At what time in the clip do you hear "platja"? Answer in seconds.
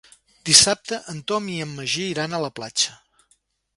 2.61-2.97